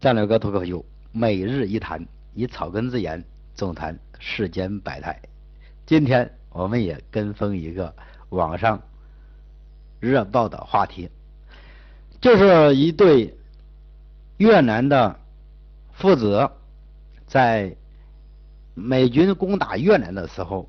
[0.00, 3.22] 战略哥脱口秀每日一谈，以草根之言
[3.54, 5.20] 纵谈世间百态。
[5.84, 7.94] 今天我们也跟风一个
[8.30, 8.80] 网上
[9.98, 11.10] 热爆的话题，
[12.18, 13.36] 就是一对
[14.38, 15.20] 越南的
[15.92, 16.50] 父子
[17.26, 17.76] 在
[18.72, 20.66] 美军攻打越南的时候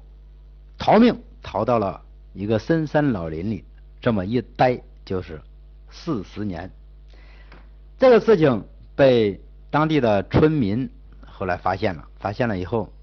[0.77, 2.01] 逃命，逃到了
[2.33, 3.63] 一个深山老林里，
[4.01, 5.41] 这么一待就是
[5.89, 6.69] 四十年。
[7.97, 8.65] 这个事情。
[9.01, 9.41] 被
[9.71, 10.87] 当地的村民
[11.25, 12.93] 后来发现了，发现了以后，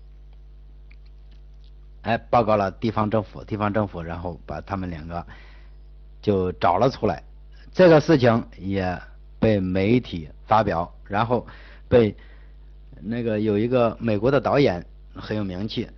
[2.03, 5.27] 哎，报告了地方政府，地方政府然后把他们两个
[6.23, 7.25] 就找了出来。
[7.73, 8.97] 这个事情也
[9.41, 11.45] 被媒体发表，然后
[11.89, 12.15] 被
[13.01, 15.89] 那个有一个美国的导演很有名气，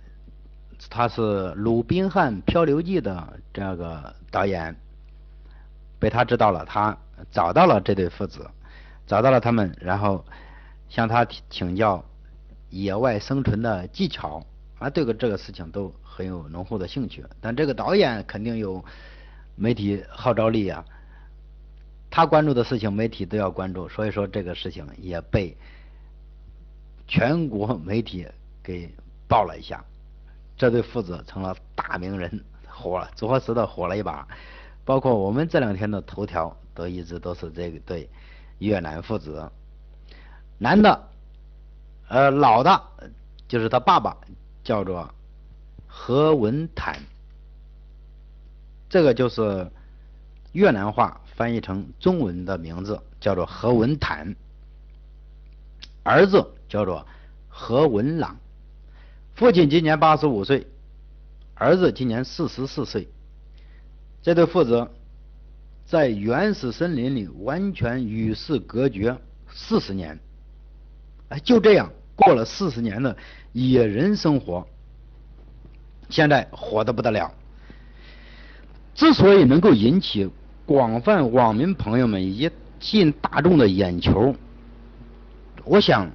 [0.89, 1.21] 他是
[1.53, 4.75] 《鲁滨汉漂流记》的这个导演，
[5.99, 6.97] 被他知道了，他
[7.31, 8.49] 找到了这对父子。
[9.07, 10.23] 找到了他们，然后
[10.89, 12.03] 向他请教
[12.69, 14.45] 野外生存的技巧，
[14.79, 17.25] 啊，对个这个事情都很有浓厚的兴趣。
[17.41, 18.83] 但这个导演肯定有
[19.55, 20.85] 媒体号召力啊，
[22.09, 25.57] 他关注的事情媒体都要关注，所以说这个事情也被
[27.07, 28.27] 全国媒体
[28.63, 28.89] 给
[29.27, 29.83] 报了一下。
[30.55, 34.27] 这对父子成了大名人，火了，着实的火了一把。
[34.85, 38.09] 包括我们这两天的头条都一直都是这个对。
[38.61, 39.51] 越南父子，
[40.59, 41.07] 男的，
[42.07, 42.83] 呃，老的，
[43.47, 44.15] 就是他爸爸，
[44.63, 45.11] 叫做
[45.87, 46.99] 何文坦，
[48.87, 49.71] 这个就是
[50.51, 54.35] 越南话翻译成中文的名字，叫做何文坦。
[56.03, 57.07] 儿子叫做
[57.49, 58.37] 何文朗，
[59.33, 60.67] 父亲今年八十五岁，
[61.55, 63.07] 儿子今年四十四岁，
[64.21, 64.87] 这对父子。
[65.91, 69.13] 在原始森林里完全与世隔绝
[69.51, 70.17] 四十年，
[71.27, 73.13] 哎，就这样过了四十年的
[73.51, 74.65] 野人生活，
[76.07, 77.29] 现在火的不得了。
[78.95, 80.29] 之所以能够引起
[80.65, 82.49] 广泛网民朋友们以及
[82.79, 84.33] 吸引大众的眼球，
[85.65, 86.09] 我想，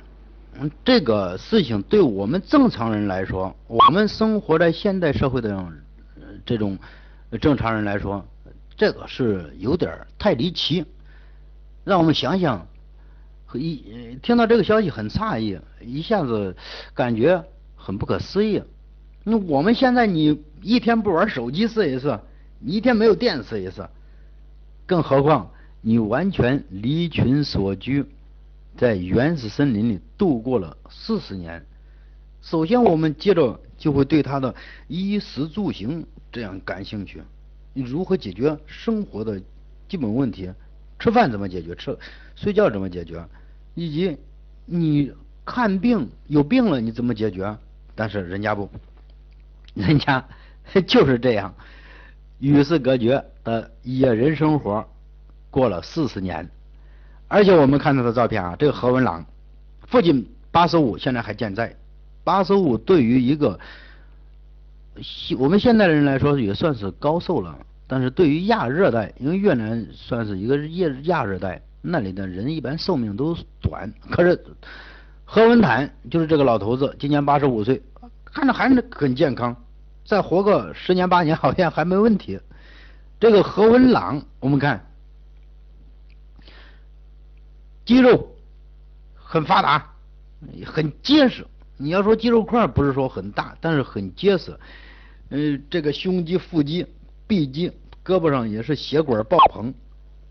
[0.86, 5.54] 这个事情对我们正常人来说，我们生活在现代社会的
[6.46, 6.78] 这种
[7.38, 8.26] 正常人来说。
[8.76, 10.84] 这个是有点太离奇，
[11.84, 12.66] 让我们想想，
[13.54, 16.54] 一听到这个消息很诧异，一下子
[16.94, 17.42] 感觉
[17.74, 18.62] 很不可思议。
[19.24, 22.20] 那我们现在你一天不玩手机试一试，
[22.58, 23.88] 你一天没有电试一试，
[24.84, 25.50] 更何况
[25.80, 28.04] 你完全离群所居，
[28.76, 31.64] 在原始森林里度过了四十年。
[32.42, 34.54] 首先，我们接着就会对他的
[34.86, 37.22] 衣食住行这样感兴趣。
[37.76, 39.38] 你如何解决生活的
[39.86, 40.50] 基本问题？
[40.98, 41.74] 吃饭怎么解决？
[41.74, 41.94] 吃
[42.34, 43.22] 睡觉怎么解决？
[43.74, 44.16] 以及
[44.64, 45.12] 你
[45.44, 47.54] 看病有病了你怎么解决？
[47.94, 48.70] 但是人家不，
[49.74, 50.26] 人家
[50.86, 51.54] 就是这样
[52.38, 54.88] 与世隔绝的野人生活
[55.50, 56.48] 过了四十年，
[57.28, 59.26] 而且我们看他的照片啊，这个何文朗，
[59.82, 61.76] 父亲八十五，现在还健在。
[62.24, 63.60] 八十五对于一个
[65.38, 67.58] 我们现代人来说也算是高寿了。
[67.88, 73.92] 但是对于亚热带，因为越南算是一个亚亚热带，那里的人一般寿命都短。
[74.10, 74.44] 可是
[75.24, 77.80] 何文坦就是这个老头子，今年八十五岁，
[78.24, 79.56] 看着还是很健康，
[80.04, 82.40] 再活个十年八年好像还没问题。
[83.20, 84.84] 这个何文朗，我们看
[87.84, 88.34] 肌肉
[89.14, 89.92] 很发达，
[90.64, 91.46] 很结实。
[91.76, 94.58] 你要说肌肉块不是说很大，但是很结实。
[95.30, 96.86] 嗯，这个胸肌、腹肌。
[97.28, 97.68] 臂肌、
[98.04, 99.74] 胳膊上也是血管爆棚，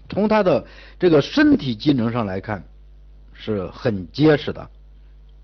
[0.07, 0.65] 从他的
[0.97, 2.63] 这个身体机能上来看，
[3.33, 4.69] 是很结实的、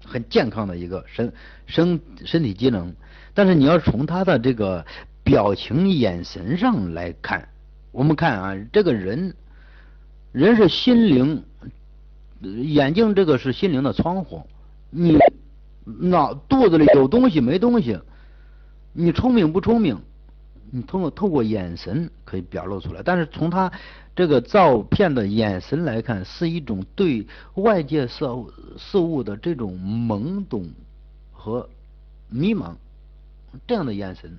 [0.05, 1.33] 很健康的一个身
[1.65, 2.95] 身身体机能。
[3.33, 4.85] 但是你要从他的这个
[5.25, 7.45] 表情、眼神上来看，
[7.91, 9.35] 我们看啊，这个人
[10.31, 11.43] 人是心灵，
[12.39, 14.41] 眼睛这个是心灵的窗户，
[14.89, 15.17] 你
[15.83, 17.99] 脑肚子里有东西没东西，
[18.93, 19.97] 你聪明不聪明？
[20.73, 23.69] 你通过透过眼神可以表露出来，但是从他
[24.15, 30.69] 这个照片的眼神来看，是一种对外界事物事物的这种懵懂
[31.33, 31.67] 和
[32.29, 32.73] 迷茫
[33.67, 34.37] 这样的眼神，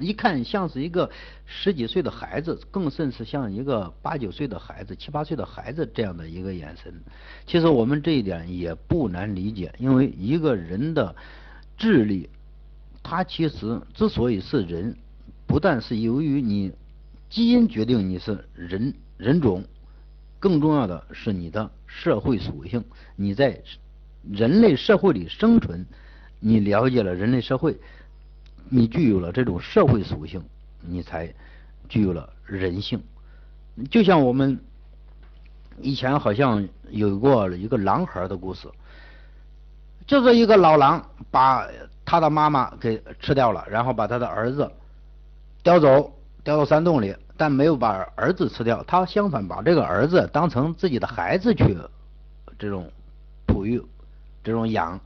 [0.00, 1.10] 一看像是一个
[1.44, 6.90] 十几岁的孩子，更甚是像一个八九岁的孩子、七八岁的孩子这样的一个眼神。
[7.46, 11.14] 其实我们这一点也不难理解，因为一个人的
[11.76, 12.30] 智力，
[13.08, 14.96] 他其实之所以是人。
[15.46, 16.72] 不但是由于你
[17.30, 19.64] 基因决定你是人人种，
[20.40, 22.84] 更重要的是你的社会属性。
[23.14, 23.62] 你在
[24.28, 25.86] 人类社会里生存，
[26.40, 27.78] 你了解了人类社会，
[28.68, 30.42] 你具有了这种社会属性，
[30.80, 31.32] 你才
[31.88, 33.00] 具有了人性。
[33.88, 34.58] 就像我们
[35.80, 38.68] 以前好像有过一个狼孩的故事，
[40.08, 41.64] 就是一个老狼把
[42.06, 44.70] 他的妈妈给吃掉了，然后把他的儿子
[45.62, 46.10] 叼走，
[46.42, 51.76] 叼到山洞里，但没有把儿子吃掉，他相反把这个儿子当成自己的孩子去
[52.58, 52.90] 这种
[53.44, 53.84] 哺育。
[54.44, 55.00] 这种养，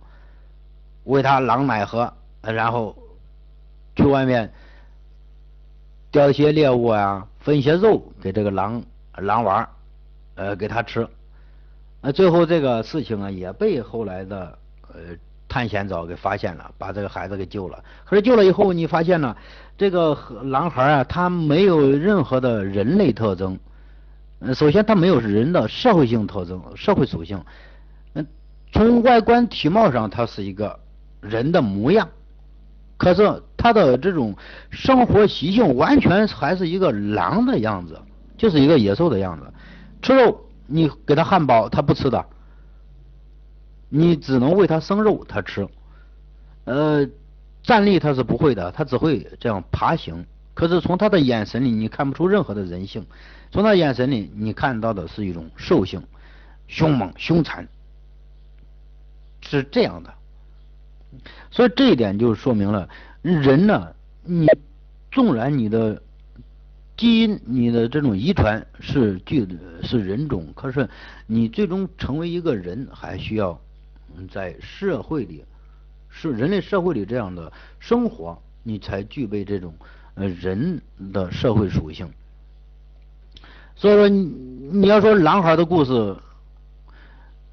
[1.04, 2.12] 喂他狼奶喝，
[2.42, 2.94] 然后
[3.96, 4.52] 去外面
[6.10, 8.82] 叼一些猎物啊，分一些肉给这个狼
[9.16, 9.66] 狼娃
[10.34, 11.08] 呃，给他吃。
[12.02, 14.58] 那最后这个事情啊，也被后来的
[14.88, 15.16] 呃
[15.50, 17.82] 探险者给发现了，把这个孩子给救了。
[18.04, 19.36] 可是救了以后，你发现呢，
[19.76, 23.58] 这个狼孩啊，他没有任何的人类特征。
[24.38, 27.42] 嗯首先，他没有人的社会性特征、社会属性。
[28.14, 28.26] 嗯
[28.72, 30.78] 从外观体貌上，他是一个
[31.20, 32.08] 人的模样，
[32.96, 34.36] 可是他的这种
[34.70, 37.98] 生活习性完全还是一个狼的样子，
[38.38, 39.52] 就是一个野兽的样子。
[40.00, 42.24] 吃肉，你给他汉堡，他不吃的，
[43.90, 45.68] 你只能喂它生肉，它吃。
[46.64, 47.06] 呃，
[47.62, 50.24] 站立它是不会的，它只会这样爬行。
[50.54, 53.04] 可是从它的眼神里，你看不出任何的人性，
[53.50, 56.02] 从它眼神里，你看到的是一种兽性，
[56.68, 57.68] 凶猛凶残。
[59.42, 60.14] 是这样的，
[61.50, 62.88] 所以这一点就说明了
[63.22, 64.46] 人呢，你
[65.10, 66.00] 纵然你的
[66.96, 69.48] 基因、你的这种遗传是具
[69.82, 70.88] 是人种，可是
[71.26, 73.58] 你最终成为一个人，还需要
[74.30, 75.44] 在社会里
[76.08, 79.74] 是人类社会里这样的生活，你才具备这种
[80.14, 80.80] 呃人
[81.12, 82.10] 的社会属性。
[83.76, 84.24] 所以说，你
[84.72, 86.16] 你要说男孩的故事。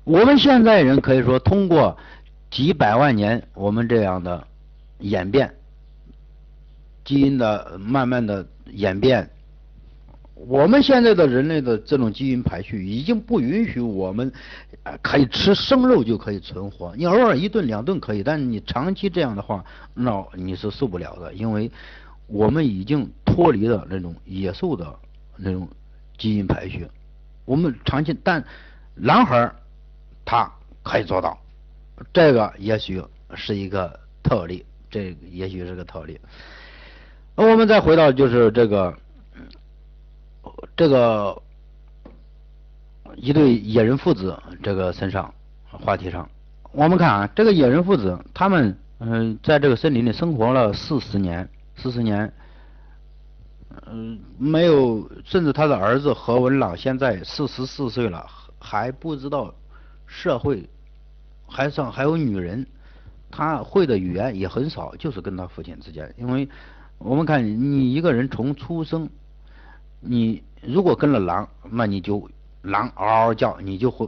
[0.04, 1.98] 我们现在人可以说通过
[2.50, 4.48] 几百万年我们这样的
[5.00, 5.54] 演变，
[7.04, 9.30] 基因的慢慢的演变，
[10.46, 14.32] 我们现在的人类的这种基因排序已经不允许我们
[15.02, 16.94] 可以吃生肉就可以存活。
[16.96, 21.72] 你偶尔一顿两顿可以，但你长期这样的话，那你是受不了的，因为
[22.28, 24.94] 我们已经脱离了那种野兽的
[25.36, 25.68] 那种
[26.18, 26.88] 基因排序。
[27.46, 28.44] 我们长期，但
[28.94, 29.56] 男孩儿。
[30.30, 30.52] 他
[30.84, 31.40] 可以做到，
[32.12, 33.02] 这个也许
[33.34, 36.20] 是一个特例，这也许是个特例。
[37.34, 38.94] 那我们再回到就是这个
[40.76, 41.42] 这个
[43.16, 45.34] 一对野人父子这个身上
[45.66, 46.30] 话题上，
[46.72, 52.32] 我们看啊，这个野人父子他们嗯在这个森林里生活了四十年，四十年，
[53.86, 58.26] 嗯没有，甚至他的儿子何文朗现在四十四岁了，
[58.60, 59.54] 还不知道。
[60.10, 60.64] 社会
[61.46, 62.66] 还上还有女人，
[63.30, 66.10] 他会的语言也很少，就是跟他父亲之间。
[66.18, 66.48] 因为
[66.98, 69.10] 我们看你一个人从出生，
[70.00, 72.30] 你如果跟了狼，那你就
[72.62, 74.08] 狼嗷嗷叫，你就会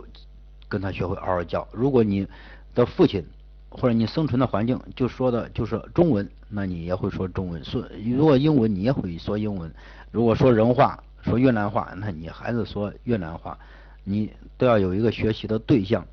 [0.67, 1.67] 跟他学会嗷嗷叫。
[1.71, 2.27] 如果你
[2.73, 3.25] 的父亲
[3.69, 7.63] 或者你生存的环境就说的就是中文，那你也会说中文。
[7.63, 7.83] 说
[8.15, 9.71] 如果英文你也会说英文。
[10.11, 13.57] 如果说人话说越南话，那你还是说越南话。
[14.03, 16.03] 你都要有一个学习的对象。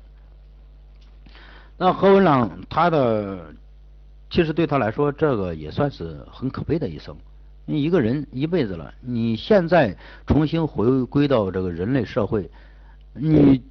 [1.77, 3.53] 那何文朗他的
[4.29, 7.15] 其实对他来说，这个也算是很可悲的一生。
[7.67, 9.95] 你一个人一辈子了，你现在
[10.25, 12.49] 重新回归到这个人类社会，
[13.13, 13.61] 你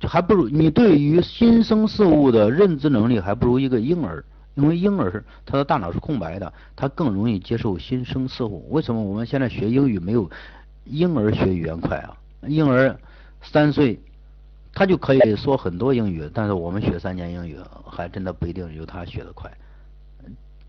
[0.00, 8.66] 还不如你对于新生事物的认知能力还不如一个婴儿，因为婴儿他的大脑是空白的，他更容易接受新生事物。
[8.70, 10.30] 为什么我们现在学英语没有
[10.84, 12.16] 婴儿学语言快啊？
[12.46, 12.96] 婴儿。
[13.42, 13.98] 三岁，
[14.74, 19.50] 他就可以说很多英语，但是我们学三年英语，还真的不一定有他学的快，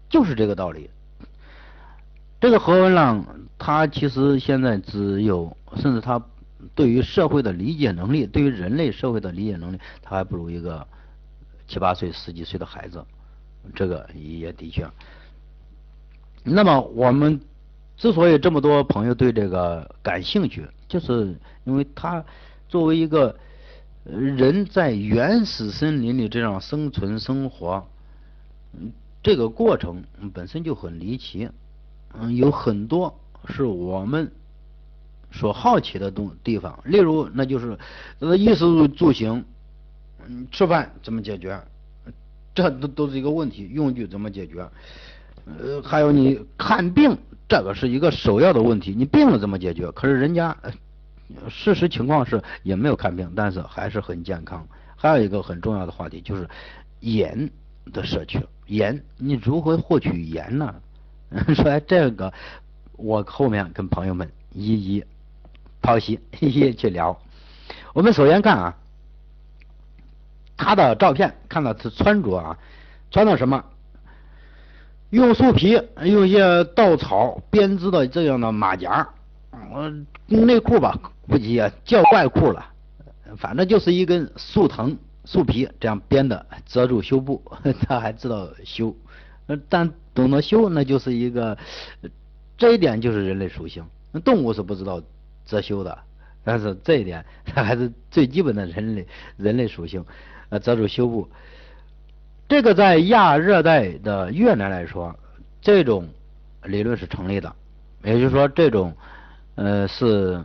[0.10, 0.90] 就是这个道理。
[2.42, 3.26] 这个何文朗，
[3.58, 6.22] 他其实现在只有，甚至他
[6.76, 10.86] 对于社会的理解能力，对于人类社会的理解能力，他还不如一个
[11.68, 13.06] 七八岁、十几岁的孩子，
[13.74, 14.86] 这个也的确。
[16.44, 17.40] 那么我们
[17.96, 21.34] 之所以这么多朋友对这个感兴趣，就是
[21.64, 22.26] 因为他。
[22.68, 23.36] 作为一个
[24.06, 27.86] 人在原始森林里这样生存生活，
[28.72, 30.02] 嗯这个过程
[30.34, 31.50] 本身就很离奇，
[32.20, 34.32] 嗯，有很多是我们
[35.32, 36.80] 所好奇的东地方。
[36.86, 37.78] 例如，那就是
[38.20, 39.44] 呃衣食住行，
[40.28, 41.62] 嗯，吃饭怎么解决？
[42.54, 43.70] 这都都是一个问题。
[43.72, 44.70] 用具怎么解决？
[45.46, 48.94] 呃，还有你看病，这个是一个首要的问题。
[48.96, 49.92] 你病了怎么解决？
[49.92, 50.56] 可是人家。
[51.48, 54.68] 事实情况是也没有看病，但是还是很健康。
[54.98, 56.46] 还有一个很重要的话题就是
[57.00, 57.50] 盐
[57.94, 58.38] 的摄取，
[58.68, 60.76] 盐你如何获取盐呢？
[61.56, 62.34] 说这个，
[62.98, 65.04] 我后面跟朋友们一一
[65.82, 67.20] 剖析， 一一去聊。
[67.94, 68.78] 我们首先看啊，
[70.58, 72.58] 他的照片，看到他穿着啊，
[73.10, 73.64] 穿的什么？
[75.10, 79.10] 用树皮，用一些稻草编织的这样的马甲，
[79.74, 80.98] 嗯，内裤吧，
[81.28, 82.66] 估计也叫外裤了。
[83.38, 87.42] 反正就是一根树藤、树皮这样编的，遮住胸部。
[87.88, 88.96] 他还知道修，
[89.70, 91.58] 但懂得修，那就是一个，
[92.58, 93.84] 这一点就是人类属性。
[94.26, 95.02] 动物是不知道
[95.46, 95.98] 遮羞的，
[96.44, 100.04] 但是这一点，它 还是最基本的人类人类属性，
[100.50, 101.30] 呃，遮住胸部。
[102.50, 105.18] 这个在亚热带的越南来说，
[105.62, 106.10] 这种
[106.64, 107.56] 理论是成立的，
[108.04, 108.94] 也就是说，这种
[109.56, 110.44] 呃是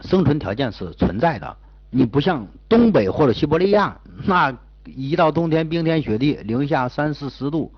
[0.00, 1.56] 生存条件是存在的。
[1.88, 4.54] 你不像东北或者西伯利亚，那
[4.84, 7.72] 一到冬天冰天雪地，零下三四十度，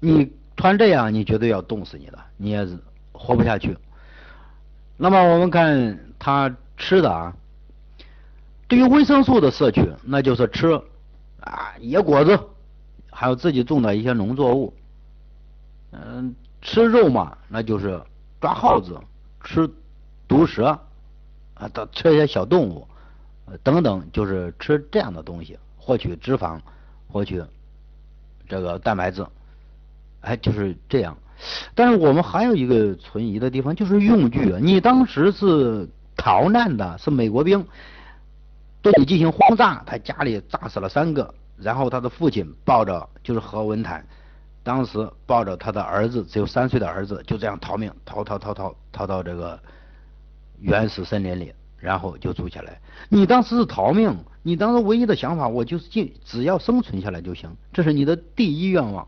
[0.00, 2.66] 你穿这样，你绝对要冻死你的，你也
[3.12, 3.76] 活不下去。
[4.96, 7.36] 那么我们看他吃的啊，
[8.68, 10.80] 对于维生素的摄取，那就是吃
[11.40, 12.38] 啊野果子。
[13.18, 14.74] 还有自己种的一些农作物，
[15.90, 17.98] 嗯，吃肉嘛，那就是
[18.42, 19.00] 抓耗子、
[19.42, 19.66] 吃
[20.28, 20.78] 毒蛇
[21.54, 22.86] 啊，的吃一些小动物
[23.62, 26.60] 等等，就是吃这样的东西，获取脂肪，
[27.08, 27.42] 获取
[28.46, 29.26] 这个蛋白质，
[30.26, 31.16] 哎，就是这样。
[31.74, 34.52] 但是我们还有一个存疑的地方，就是用具。
[34.60, 37.64] 你当时是逃难的，是美国兵
[38.82, 41.32] 对你进行轰炸，他家里炸死了三个。
[41.56, 44.04] 然后他的父亲抱着就是何文坦，
[44.62, 49.58] 当时抱着他的儿子只有三岁的儿子，就这样逃命，逃逃逃逃逃到这个
[50.58, 52.80] 原始森林里，然后就住下来。
[53.08, 59.06] 你当时是逃命，你当时唯一的想法，我就是进，只要生存下来就行，这是你的第一愿望。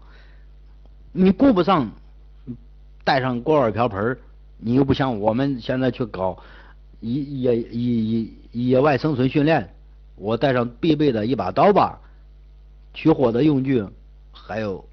[1.12, 1.90] 你顾不上
[3.04, 4.16] 带上锅碗瓢盆，
[4.58, 6.38] 你又不像我们现在去搞
[7.00, 9.74] 野野野野外生存训练，
[10.16, 12.00] 我带上必备的一把刀吧。
[12.94, 13.86] 取火的用具，
[14.32, 14.84] 还有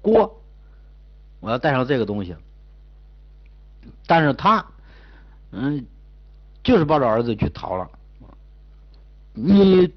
[0.00, 0.42] 锅，
[1.38, 2.34] 我要带上这个东西。
[4.06, 4.64] 但是他，
[5.52, 5.84] 嗯，
[6.62, 7.88] 就是抱着儿子去逃了。
[9.32, 9.92] 你，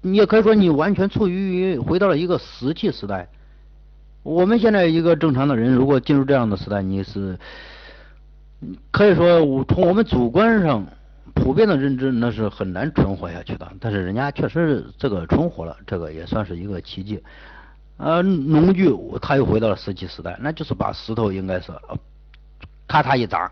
[0.00, 3.28] 你也可以说你完全处于回到了一个石器时代。
[4.24, 7.38] 我们现在一个正常的人，如果进入这样的时代，你是
[8.90, 10.84] 可以说我从我们主观上。
[11.36, 17.20] 普遍的认知那是很难存活下去的，但是人家确实这个存活了，这个也算是一个奇迹。
[17.96, 18.88] 呃，农具
[19.20, 21.72] 他又回到了石器时代，那就是把石头应该是
[22.86, 23.50] 咔嚓一砸，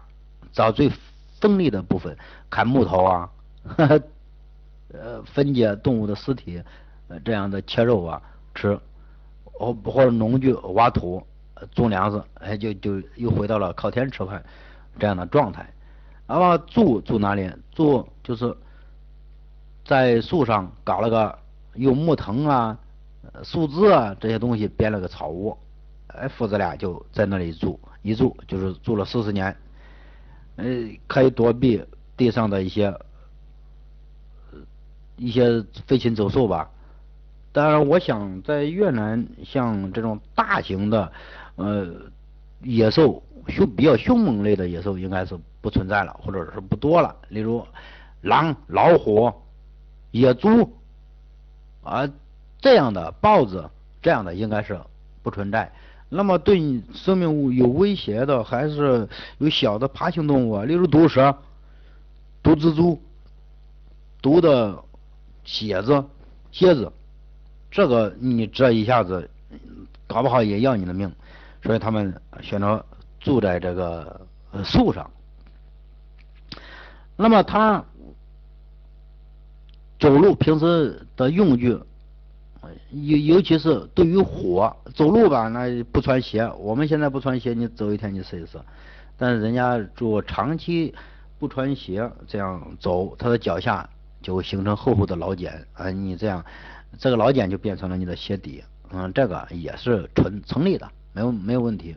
[0.53, 0.93] 找最
[1.41, 2.17] 锋利的部分
[2.49, 3.29] 砍木头啊，
[3.77, 6.63] 呃，分解动物的尸体，
[7.25, 8.23] 这样的切肉啊
[8.55, 8.79] 吃，
[9.63, 11.25] 或或者农具挖土
[11.73, 14.45] 种粮食，哎，就就又回到了靠天吃饭
[14.99, 15.73] 这样的状态。
[16.27, 17.49] 那么住住哪里？
[17.73, 18.57] 住就是
[19.85, 21.39] 在树上搞了个
[21.75, 22.77] 用木藤啊、
[23.45, 25.57] 树枝啊这些东西编了个草屋，
[26.09, 29.57] 哎，父子俩就在那里住，一住就是住了四十年，
[30.57, 30.65] 呃，
[31.07, 31.85] 可以躲避
[32.17, 32.93] 地上的一些
[35.17, 36.69] 一些飞禽走兽吧。
[37.53, 41.13] 当然，我想在越南像这种大型的
[41.57, 41.87] 呃
[42.63, 43.23] 野兽。
[43.49, 47.17] 凶比较凶猛类的野兽应该是不存在了，或者是不多了。
[47.29, 47.67] 例如
[48.21, 49.33] 狼、老虎、
[50.13, 50.73] 野猪
[51.83, 52.09] 啊
[52.61, 53.69] 这样的豹子
[54.01, 54.81] 这样的应该是
[55.25, 55.73] 不存在。
[56.09, 61.37] 那么对你生命物有威胁的还是有小的爬行动物，例如毒蛇、
[62.45, 63.03] 毒蜘蛛、
[64.21, 64.85] 毒的
[65.43, 66.05] 蝎子、
[66.53, 66.93] 蝎子，
[67.73, 69.29] 这个你这一下子
[70.07, 71.11] 搞不好也要你的命，
[71.65, 72.85] 所以他们选择。
[73.25, 74.21] 住在这个
[74.65, 75.09] 树上，
[77.15, 77.85] 那么他
[80.01, 81.79] 走路平时的用具，
[82.91, 86.51] 尤尤其是对于火走路吧，那不穿鞋。
[86.59, 88.59] 我们现在不穿鞋，你走一天你试一试。
[89.17, 90.93] 但是人家做长期
[91.39, 93.89] 不穿鞋这样走，他的脚下
[94.21, 95.91] 就会形成厚厚的老茧啊！
[95.91, 96.45] 你这样，
[96.99, 98.63] 这个老茧就变成了你的鞋底。
[98.95, 101.97] 嗯，这个也是成成立的，没有没有问题。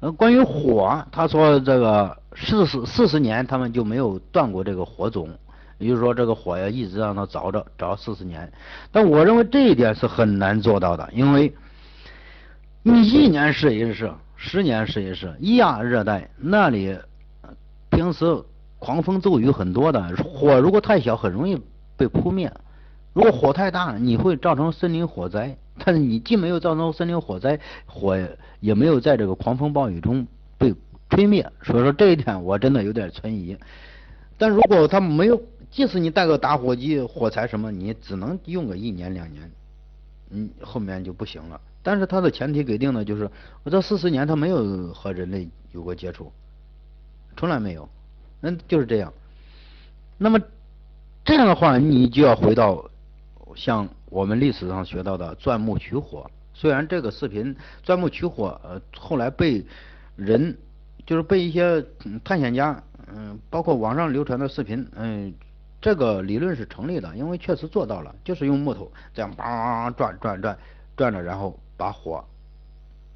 [0.00, 5.28] 呃，关于火，他说这个四十四十年他们就没有断过这个火种，
[5.78, 8.50] 也就是说这个火要一直让它着着着四十年。
[8.90, 11.54] 但我认为这一点是很难做到的，因为
[12.82, 16.98] 你一年试一试，十年试一试，亚热带那里
[17.90, 18.24] 平时
[18.78, 21.60] 狂风骤雨很多的，火如果太小，很容易
[21.96, 22.50] 被扑灭；
[23.12, 25.56] 如果火太大，你会造成森林火灾。
[25.84, 28.16] 但是你既没有造成森林火灾，火
[28.60, 30.26] 也没有在这个狂风暴雨中
[30.58, 30.74] 被
[31.08, 33.56] 吹灭，所以说这一点我真的有点存疑。
[34.36, 35.40] 但如果他没有，
[35.70, 39.50] 即使你带个打火机、火柴什么，你只能用个一年两年，
[40.30, 41.60] 嗯，后面就不行了。
[41.82, 43.28] 但是它的前提给定的就是，
[43.64, 46.30] 我这四十年他没有和人类有过接触，
[47.36, 47.88] 从来没有，
[48.40, 49.12] 那就是这样。
[50.18, 50.38] 那么
[51.24, 52.88] 这样的话，你就要回到
[53.56, 56.30] 像我们历史上学到的钻木取火。
[56.54, 59.64] 虽然这个视频钻木取火，呃，后来被
[60.16, 60.56] 人
[61.06, 61.84] 就是被一些
[62.22, 62.82] 探险家，
[63.14, 65.32] 嗯，包括网上流传的视频，嗯，
[65.80, 70.58] 这个理论是成立的，因为确实做到了，就是用木头这样梆转转转
[70.96, 71.58] 转着，然后。
[71.74, 72.24] 把火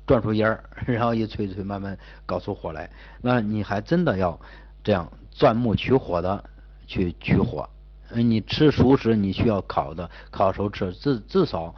[0.08, 2.90] 转出烟儿， 然后一吹吹，慢慢搞出火来。
[3.22, 4.36] 那你还真的要
[4.82, 6.42] 这样钻木取火的
[6.88, 7.68] 去取火。
[8.10, 10.92] 嗯你吃熟食，你需要烤的，烤熟吃。
[10.92, 11.74] 至至少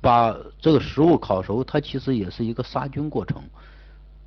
[0.00, 3.42] 把这个食物烤熟，它其实也是一个杀菌过程，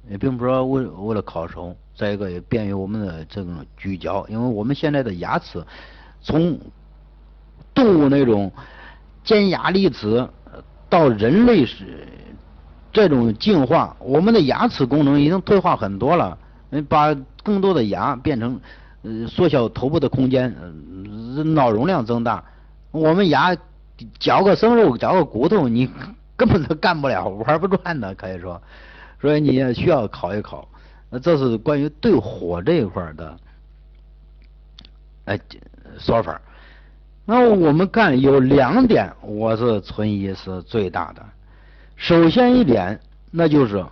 [0.10, 1.76] 也并不是说为为了烤熟。
[1.96, 5.64] 再一个也便于我们的这种咀嚼，因为我们现在的牙齿
[6.22, 6.60] 从
[7.74, 8.52] 动物那种
[9.24, 10.28] 尖牙利齿。
[10.90, 12.08] 到人类是
[12.92, 16.38] 这种进化，我们的牙齿功能已经退化很多了，
[16.88, 17.12] 把
[17.42, 18.62] 更多的牙变成
[19.02, 20.56] 呃缩小头部的空间，
[21.42, 22.44] 脑容量增大。
[22.92, 23.56] 我们牙
[24.20, 25.90] 嚼个生肉，嚼个骨头，你
[26.38, 28.62] 根本都干不了，玩不转的，可以说。
[29.22, 30.68] 所以你也需要考一考。
[31.10, 33.38] 那这是关于对火这一块的
[35.26, 35.40] 哎
[35.98, 36.42] 说法。
[37.26, 41.24] 那我们看有两点，我是存疑是最大的。
[41.96, 43.00] 首先一点，
[43.32, 43.86] 那就是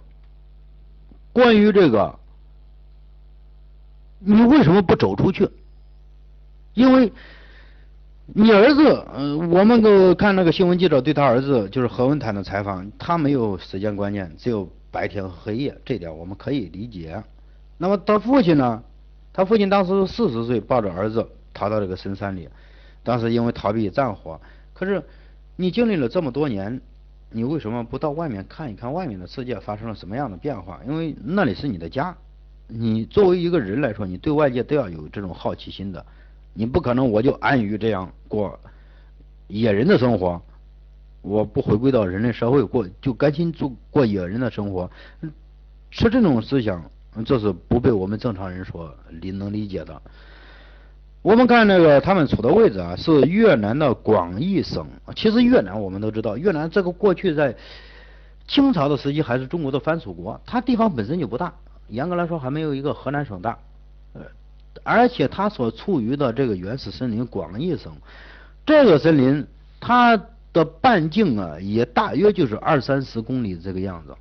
[1.32, 2.20] 关于这个，
[4.20, 5.50] 你为什么不走出去？
[6.74, 7.12] 因为
[8.28, 17.22] 你儿子，嗯，我们个看那个新闻记者对他儿子就是何文坦的采访，他没有时间观念，只有白天和黑夜，这点我们可以理解。
[17.78, 18.84] 那么他父亲呢？
[19.34, 22.48] 他父亲当时四十岁，抱着儿子逃到这个深山里。
[23.04, 24.40] 当时因为逃避战火，
[24.74, 25.04] 可是
[25.56, 26.80] 你经历了这么多年，
[27.32, 30.80] 你为什么不到外面看一看外面的世界发生了什么样的变化？
[30.88, 32.16] 因为那里是你的家，
[32.68, 36.06] 你作为一个人来说，你对外界都要有这种好奇心的。
[36.54, 38.60] 你不可能我就安于这样过
[39.48, 40.42] 野人的生活，
[41.22, 44.90] 我不回归到人类社会过，就甘心做过野人的生活，
[45.90, 46.84] 是这种思想，
[47.26, 50.02] 这是不被我们正常人所理能理解的。
[51.22, 54.88] 我们看那个他们处的位置啊，是越南的广义省。
[55.16, 57.56] 其实越南我们都知道，越南这个过去在
[58.48, 61.54] 清朝的时期还是中国的藩属国，它地方本身就不大，
[61.90, 63.58] 严格来说还没有一个河南省大。
[64.84, 67.92] 而且它所处于的这个原始森林广义省，
[68.66, 69.46] 这个森林
[69.80, 70.22] 它
[70.54, 74.16] 的半径啊也大约就是二三十公里这个样子。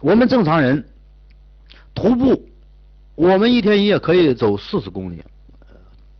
[0.00, 0.84] 我们正常人
[1.94, 2.48] 徒步，
[3.14, 5.22] 我们一天一夜可以走四十公里。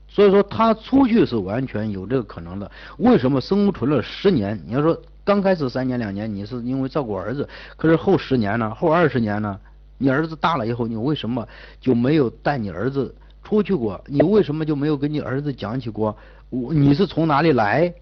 [0.08, 2.70] 所以说他出去是完全有这个可能的。
[2.96, 4.58] 为什么生存了十年？
[4.66, 8.74] 你要说刚开始三年两年，你是因为照顾儿子，可是后十年呢？
[8.74, 9.60] 后二十年呢？
[9.98, 11.46] 你儿子大了以后，你为什么
[11.82, 13.14] 就没有带你儿子
[13.46, 14.02] 出去过？
[14.06, 16.16] 你为什么就没有跟你儿子讲起过？
[16.50, 17.94] 我你是从哪里来？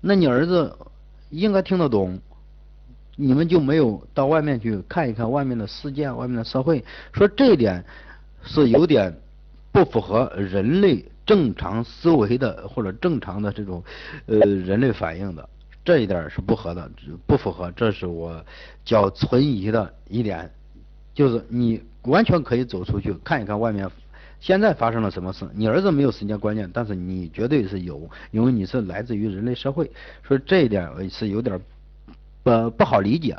[0.00, 0.74] 那你儿子
[1.28, 2.18] 应该听得懂。
[3.16, 6.82] 你们就没有到外面去看一看外面的世界、外面的社会？
[7.12, 7.84] 说这一点
[8.42, 9.14] 是有点
[9.70, 11.04] 不符合人类。
[11.24, 13.80] 正常思维的或者正常的这种
[14.26, 15.48] 呃人类反应的
[15.84, 16.90] 这一点是不合的，
[17.26, 18.44] 不符合，这是我
[18.84, 20.50] 较存疑的一点，
[21.14, 23.88] 就是你完全可以走出去看一看外面
[24.42, 25.48] 现在发生了什么事。
[25.54, 29.90] 你儿子没有时间观念，但是你绝对是有，因为你是来自于人类社会，
[30.26, 31.58] 所以这一点是有点
[32.42, 33.38] 不不好理解。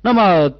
[0.00, 0.50] 那么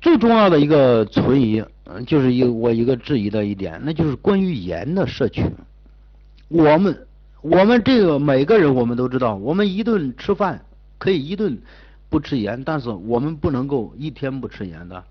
[0.00, 1.64] 最重要的一个存疑。
[2.06, 5.44] 就是一我一个质疑的一点，那就是关于盐的摄取。
[6.46, 7.08] 我们
[7.40, 10.64] 我们这个每个人我们都知道，我们一顿吃饭
[10.98, 11.60] 可以一顿
[12.08, 15.02] 不吃盐，但是我们不能够一天不吃盐的。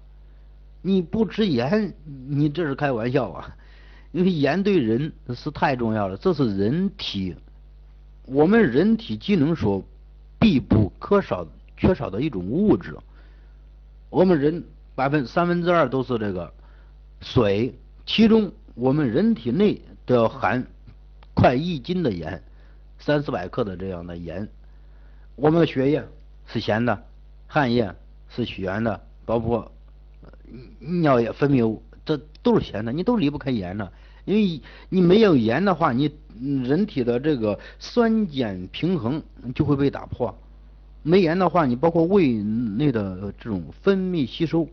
[0.81, 1.93] 你不吃盐，
[2.27, 3.55] 你这是开玩笑啊！
[4.11, 7.35] 因为盐对人是太重要了，这是人体
[8.25, 9.83] 我们人体机能所
[10.39, 12.95] 必不可少缺少的一种物质。
[14.09, 14.63] 我们人
[14.95, 16.53] 百分三分之二都是这个。
[17.21, 20.65] 水，其中我们人体内都要含
[21.33, 22.41] 快一斤的盐，
[22.97, 24.47] 三四百克的这样的盐。
[25.35, 26.01] 我们的血液
[26.47, 27.03] 是咸的，
[27.45, 27.93] 汗液
[28.29, 29.69] 是咸的，包括
[30.79, 33.89] 尿液分泌物这都是咸的，你都离不开盐呢。
[34.25, 36.11] 因为你没有盐的话，你
[36.63, 39.21] 人体的这个酸碱平衡
[39.55, 40.37] 就会被打破。
[41.01, 44.67] 没盐的话，你包括胃内的这种分泌吸收，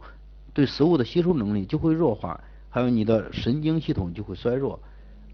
[0.53, 4.79] 对食物的吸收能力就会弱化，还有你的神经系统就会衰弱，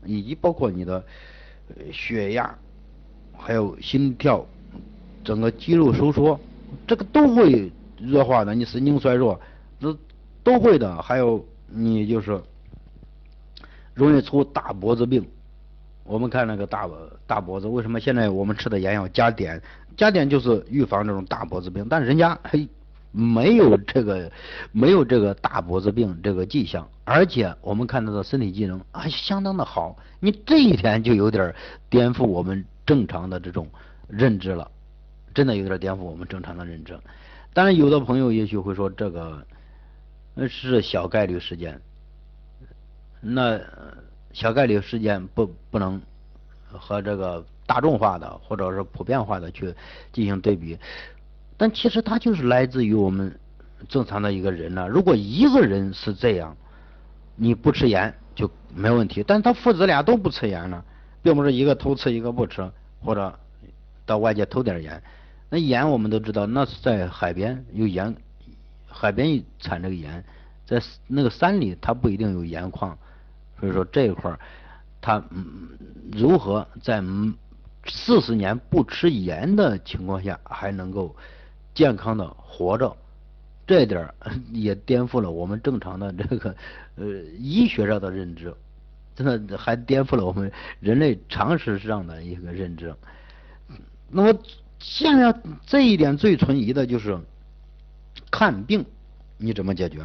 [0.04, 1.04] 以及包括你的
[1.92, 2.54] 血压，
[3.32, 4.46] 还有心跳，
[5.24, 6.38] 整个肌肉收缩，
[6.86, 8.54] 这个都会弱化的。
[8.54, 9.40] 你神经衰弱，
[9.80, 9.96] 这
[10.42, 11.00] 都会的。
[11.02, 12.40] 还有你就是
[13.94, 15.26] 容易出大脖子病。
[16.04, 16.88] 我们看那个大
[17.26, 19.60] 大脖子，为什么现在我们吃的盐要加碘？
[19.96, 22.68] 加碘就是预防这种大脖子病，但是人家还
[23.12, 24.30] 没有这个
[24.72, 31.54] 没有这个大脖子病这个迹象，而且我们看他的身体机能还相当的好，你这一点就有点
[31.88, 33.68] 颠覆我们正常的这种
[34.08, 34.68] 认知了，
[35.32, 36.98] 真的有点颠覆我们正常的认知。
[37.52, 39.46] 当然，有的朋友也许会说这个
[40.34, 41.80] 那是小概率事件，
[43.20, 43.60] 那
[44.32, 46.00] 小概率事件不不能
[46.70, 47.44] 和这个。
[47.64, 49.72] 大众化的或者是普遍化的去
[50.12, 50.76] 进行对比，
[51.56, 53.38] 但其实它就是来自于我们
[53.88, 54.88] 正常的一个人呢。
[54.88, 56.54] 如果一个人是这样，
[57.34, 60.84] 你不吃盐就没问题，但他父子俩都不吃盐呢，
[61.22, 62.68] 并不是一个偷吃一个不吃，
[63.00, 63.38] 或者
[64.04, 65.02] 到外界偷点盐。
[65.48, 68.14] 那盐我们都知道，那是在海边有盐，
[68.92, 70.22] 海边产这个盐，
[70.66, 72.96] 在那个山里它不一定有盐矿，
[73.58, 74.38] 所以说这一块儿
[75.00, 75.22] 它
[76.12, 77.34] 如何在嗯
[77.86, 81.16] 四十年不吃盐的情况下还能够
[81.74, 82.96] 健康的活着，
[83.66, 84.14] 这点儿
[84.52, 86.54] 也颠覆了我们正常的这个
[86.96, 87.06] 呃
[87.38, 88.54] 医学上的认知，
[89.16, 92.94] 真的还颠覆了我们人类常识上的一个认知。
[94.10, 94.38] 那么
[94.78, 95.34] 现在
[95.66, 97.18] 这一点最存疑的就是
[98.32, 98.84] 看病
[99.36, 100.04] 你怎么解决？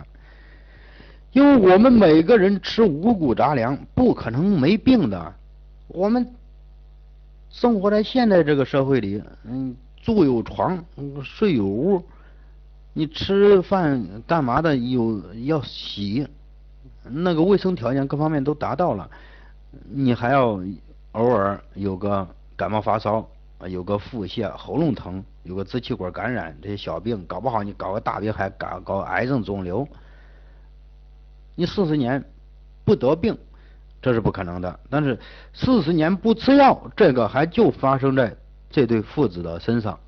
[1.31, 5.33] 因为我们每个人吃五谷杂粮不可能没病的，
[5.87, 6.35] 我们。
[7.49, 10.83] 生活在现在这个社会里，嗯，住有床，
[11.23, 12.03] 睡有屋，
[12.93, 16.27] 你吃饭干嘛的有要洗，
[17.03, 19.09] 那个卫生条件各方面都达到了，
[19.89, 20.61] 你还要
[21.13, 23.27] 偶尔有个感冒发烧，
[23.67, 29.87] 有个腹泻、喉咙疼，有个支气管感染这些小病，搞不好你搞个大病还搞搞癌症肿瘤，
[31.55, 32.23] 你四十年
[32.85, 33.35] 不得病。
[33.99, 35.19] 这是不可能的，但是
[35.53, 38.37] 四十年不吃药，这个还就发生在
[38.69, 39.99] 这对父子的身上，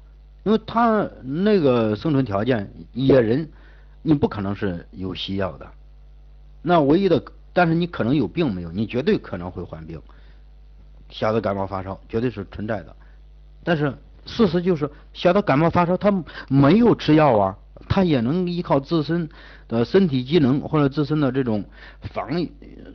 [0.43, 3.49] 因为他那个生存条件，野人
[4.03, 5.67] 你不可能是有西药的，
[6.61, 7.21] 那唯一的，
[7.51, 9.99] 但是你可能有病没有，你绝对可能会患病，
[11.09, 12.95] 小的感冒发烧绝对是存在的，
[13.63, 13.91] 但是
[14.29, 17.57] 事实就是小的感冒发烧他没有吃药啊。
[17.87, 19.27] 他也能依靠自身
[19.67, 21.63] 的身体机能或者自身的这种
[22.13, 22.51] 防御、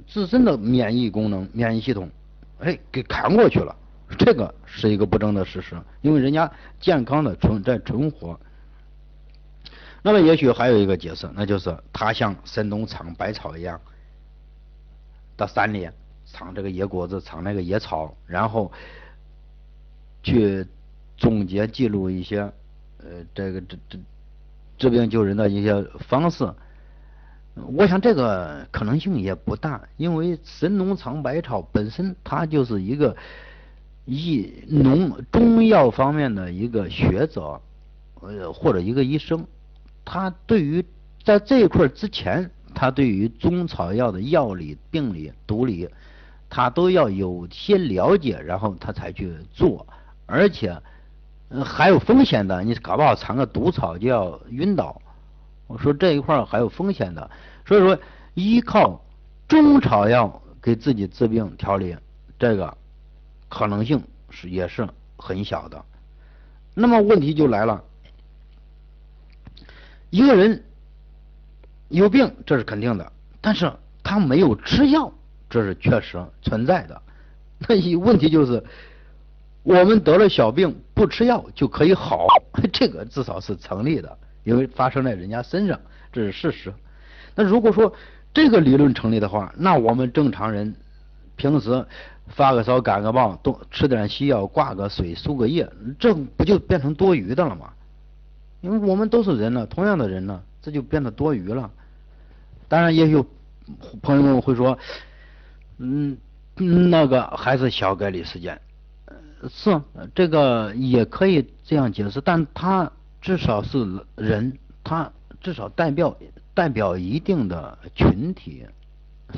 [0.07, 2.09] 自身的免疫功能、免疫系统，
[2.61, 3.75] 哎，给扛过去了。
[4.19, 8.39] 这个是一个不争的事实，因为人家健康的存在存活。
[10.03, 13.81] 那么也许还有一个解释，那就是他像神农尝百草一样，
[15.35, 15.89] 到山里
[16.27, 18.71] 尝这个野果子、尝那个野草，然后
[20.23, 20.65] 去
[21.17, 22.41] 总结记录一些
[22.99, 23.99] 呃这个这这。
[24.77, 26.53] 治病救人的一些方式，
[27.55, 33.17] 我想这个可能性也不大，因为神农尝百草本身它就是一个
[34.05, 37.61] 医农中药方面的一个学者，
[38.21, 39.47] 呃或者一个医生，
[40.05, 40.85] 他对于
[41.23, 45.89] 在这一块之前，他对于中草药的药理、病理、毒理，
[46.51, 49.87] 他都要有些了解，然后他才去做，
[50.27, 50.77] 而且。
[51.63, 55.01] 还有风险的，你搞不好尝个毒草就要晕倒。
[55.67, 57.31] 我说这一块还有风险的，
[57.67, 57.99] 所以说
[58.35, 59.01] 依靠
[59.47, 61.97] 中草药给自己治病调理，
[62.39, 62.77] 这个
[63.49, 65.85] 可能性是也是很小的。
[66.75, 67.85] 那么问题就来了，
[70.11, 70.65] 一个人
[71.89, 75.13] 有病这是肯定的，但是他没有吃药，
[75.51, 77.01] 这是确实存在的。
[77.59, 78.65] 那一问题就是。
[79.65, 82.29] 我们得了小病不吃药就可以好，
[82.73, 85.81] 这个至少是成立的，因为发生在人家身上，
[86.13, 86.73] 这是事实。
[87.35, 87.93] 那如果说
[88.33, 90.75] 这个理论成立的话，那我们正常人
[91.35, 91.85] 平时
[92.29, 97.73] 发个烧、感个冒，多吃点西药、挂个水、输个液，这不就变成多余的了吗？
[98.61, 101.71] 因为我们都是人呢，同样的人呢，这就变得多余了。
[102.69, 103.27] 当然，也有
[104.03, 104.79] 朋友们会说，
[105.79, 106.17] 嗯，
[106.57, 108.61] 那个还是小概率事件。
[109.49, 109.81] 是，
[110.15, 116.17] 这个也可以这样解释，但他至少是人，他至少代表
[116.55, 118.65] 代表一定的群体，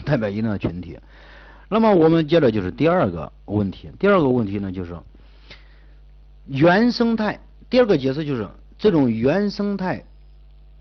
[0.04, 0.98] 代表一定的群体。
[1.68, 4.96] 那么我们接着就是第二个问题，第二个问题呢就是
[6.46, 7.40] 原生态。
[7.68, 10.04] 第二个解释就是这种原生态，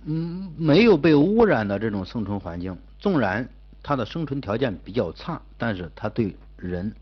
[0.06, 3.50] 嗯，没有被污染的这种生存环境，纵然
[3.82, 6.94] 它的生存条件比较差，但是它对人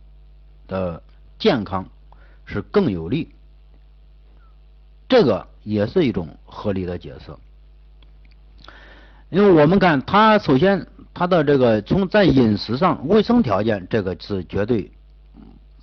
[0.68, 1.04] 的
[1.38, 1.86] 健康
[2.54, 3.30] 是更有利。
[5.10, 7.32] 这个也是一种合理的解释，
[9.30, 14.90] 因为我们看它首先它的这个从在饮食上卫生条件，这个是绝对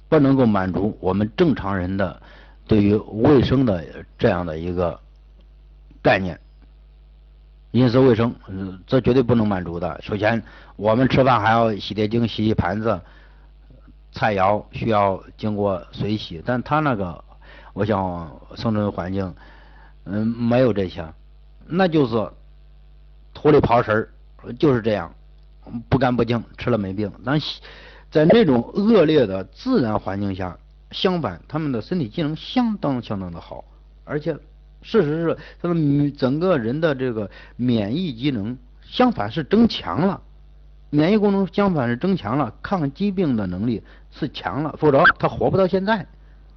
[0.09, 2.21] 不能够满足我们正常人的
[2.67, 3.85] 对于卫生的
[4.19, 4.99] 这样的一个
[6.03, 6.41] 概念。
[7.73, 8.35] 饮食卫生，
[8.85, 10.01] 这绝对不能满足的。
[10.03, 10.43] 首先，
[10.75, 13.01] 我们吃饭还要洗洁精洗洗盘子，
[14.13, 17.25] 菜肴需要经过水洗，但他那个。
[17.73, 19.33] 我想生存环境，
[20.05, 21.07] 嗯，没有这些，
[21.69, 22.29] 那就是
[23.33, 25.15] 土里刨食儿，就是这样，
[25.89, 27.11] 不干不净，吃了没病。
[27.25, 27.39] 但
[28.11, 30.59] 在那种恶劣的自然环境下，
[30.91, 33.65] 相反，他们的身体机能相当相当的好，
[34.05, 34.35] 而且
[34.83, 40.21] 事实是，他们整个人的这个免疫机能相反是增强了，
[40.91, 46.07] 免疫功能相反是增强了，抗疾病的能力是强了，否则他活不到现在，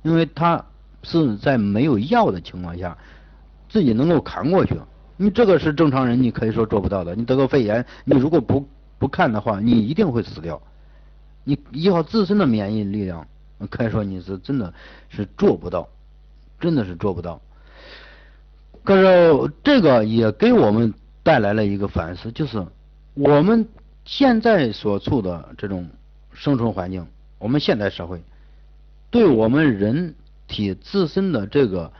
[0.01, 0.65] 因为他。
[1.05, 2.97] 是在没有药的情况下，
[3.67, 4.79] 自己能够扛过去。
[5.17, 7.13] 你这个是正常人，你可以说做不到的。
[7.13, 8.65] 你得个肺炎，你如果不
[8.97, 10.61] 不看的话，你一定会死掉。
[11.43, 13.27] 你依靠自身的免疫力量，
[13.69, 14.73] 可以说你是真的
[15.09, 15.89] 是做不到，
[16.57, 17.41] 真的是做不到。
[18.85, 22.65] 可是这个也给我们带来了一个反思，就是
[23.13, 23.67] 我们
[24.05, 25.89] 现在所处的这种
[26.31, 27.05] 生存环境，
[27.43, 28.23] 我们现代社会
[29.11, 30.15] 对我们人。
[30.45, 31.91] 体自身的这个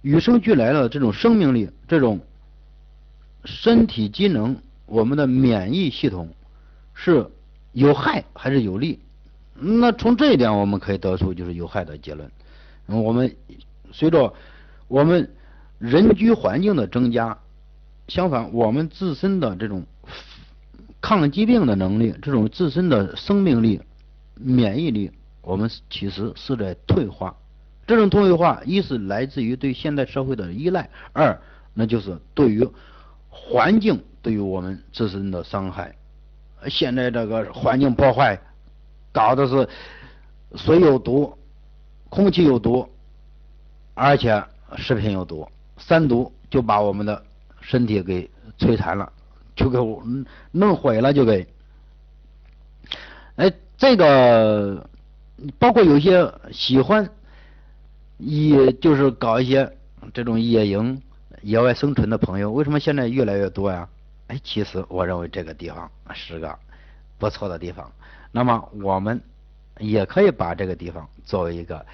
[0.00, 2.20] 与生俱来的这种生命力，这种
[3.44, 6.30] 身体机能，我们的免疫系统
[6.94, 7.26] 是
[7.72, 8.98] 有害还是有利？
[9.54, 12.30] 那从这一点我们可以得出就是有害的结论。
[12.86, 13.36] 我们
[13.90, 14.32] 随着
[14.88, 15.28] 我们
[15.78, 17.36] 人居环境的增加，
[18.08, 19.84] 相反，我们自身的这种
[21.02, 23.82] 抗疾病的能力，这种自身的生命力、
[24.34, 27.36] 免疫力，我们其实是在退化。
[27.86, 31.40] 这种退化，一是来自于对现代社会的依赖，二
[31.74, 32.66] 那就是对于
[33.28, 35.94] 环境对于我们自身的伤害。
[36.68, 38.40] 现在这个环境破坏，
[39.10, 39.68] 搞的是
[40.54, 41.36] 水有毒，
[42.08, 42.88] 空气有毒，
[43.94, 44.42] 而且
[44.76, 47.20] 食品有毒，三毒就把我们的
[47.60, 49.12] 身体给摧残了，
[49.56, 49.78] 就给
[50.52, 51.46] 弄毁了，就给。
[53.36, 54.88] 哎，这个
[55.58, 57.10] 包括有些喜欢。
[58.18, 59.68] 也就是搞一些
[60.14, 61.02] 这种野营、
[61.40, 63.88] 野外生存的朋友，为什么现在越来越多呀？
[64.28, 66.56] 哎，其实我认为这个地方是个
[67.18, 67.90] 不错的地方。
[68.30, 69.20] 那么我们
[69.80, 71.84] 也可以把这个地方作为一个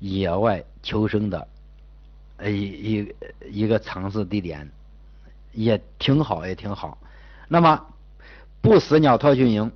[0.00, 1.48] 野外求生的
[2.44, 3.14] 一一
[3.50, 4.70] 一个尝试地点，
[5.52, 6.98] 也挺好，也挺好。
[7.48, 7.82] 那么
[8.60, 9.72] 不死鸟特训营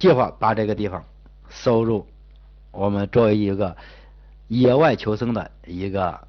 [0.00, 1.04] 计划把这个地方
[1.48, 2.04] 收入
[2.72, 3.76] 我们作为一个。
[4.52, 6.26] 野外求生的一个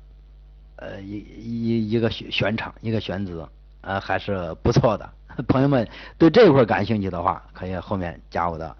[0.75, 3.43] 呃一一一个选选场一个选址
[3.81, 5.10] 呃还是不错的，
[5.49, 8.77] 朋友们对这一块感兴趣的话，可以后面加我的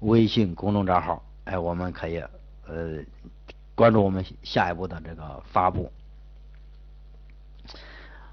[0.00, 2.22] 微信公众账号，哎，我们可以
[2.66, 2.98] 呃
[3.74, 5.90] 关注我们下一步的这个发布。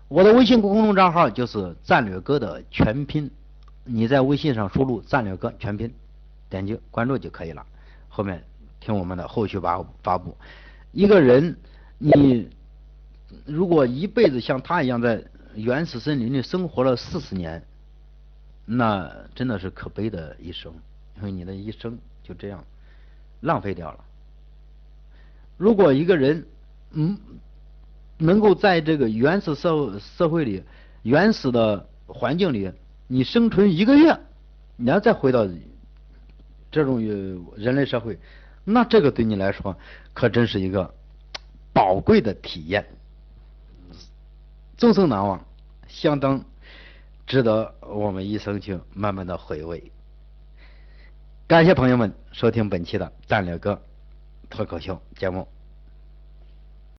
[0.10, 3.32] 我的微信公众账号就是战略哥的全拼，
[3.92, 5.94] 你在微信上输入战略哥全拼，
[6.50, 7.66] 点击关注就可以了，
[8.08, 8.44] 后面。
[8.84, 10.36] 听我们的后续发发布，
[10.92, 11.56] 一个人，
[12.00, 12.50] 你
[13.46, 15.24] 如果一辈子像他一样在
[15.54, 17.64] 原始森林里生活了四十年，
[18.66, 20.74] 那真的是可悲的一生，
[21.18, 22.66] 因为你的一生就这样
[23.42, 24.04] 浪费掉了。
[25.58, 26.44] 如果一个人
[26.94, 27.16] 嗯
[28.18, 30.64] 能够在这个原始社社会里、
[31.04, 32.72] 原始的环境里，
[33.14, 34.18] 你生存一个月，
[34.78, 35.46] 你要再回到
[36.72, 37.02] 这种
[37.58, 38.18] 人类社会。
[38.64, 39.78] 那这个对你来说
[40.14, 40.94] 可真是一个
[41.74, 42.88] 宝贵的体验，
[44.78, 45.46] 终生难忘，
[45.90, 46.46] 相当
[47.28, 49.92] 值得我们一生去慢慢的回味。
[51.48, 53.82] 感谢朋友们收听本期的战略哥
[54.50, 55.46] 脱口秀节目。